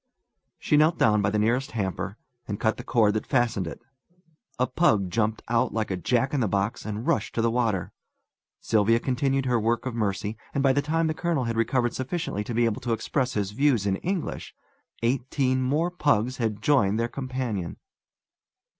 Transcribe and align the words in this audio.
She 0.57 0.77
knelt 0.77 0.97
down 0.97 1.21
by 1.21 1.29
the 1.29 1.37
nearest 1.37 1.73
hamper, 1.73 2.17
and 2.47 2.59
cut 2.59 2.77
the 2.77 2.83
cord 2.83 3.13
that 3.13 3.27
fastened 3.27 3.67
it. 3.67 3.79
A 4.57 4.65
pug 4.65 5.11
jumped 5.11 5.43
out 5.47 5.75
like 5.75 5.91
a 5.91 5.95
jack 5.95 6.33
in 6.33 6.39
the 6.39 6.47
box, 6.47 6.85
and 6.87 7.05
rushed 7.05 7.35
to 7.35 7.41
the 7.43 7.51
water. 7.51 7.91
Sylvia 8.59 8.99
continued 8.99 9.45
her 9.45 9.59
work 9.59 9.85
of 9.85 9.93
mercy, 9.93 10.37
and 10.55 10.63
by 10.63 10.73
the 10.73 10.81
time 10.81 11.05
the 11.05 11.13
colonel 11.13 11.43
had 11.43 11.55
recovered 11.55 11.93
sufficiently 11.93 12.43
to 12.45 12.55
be 12.55 12.65
able 12.65 12.81
to 12.81 12.93
express 12.93 13.33
his 13.35 13.51
views 13.51 13.85
in 13.85 13.97
English, 13.97 14.55
eighteen 15.03 15.61
more 15.61 15.91
pugs 15.91 16.37
had 16.37 16.63
joined 16.63 16.99
their 16.99 17.07
companion. 17.07 17.77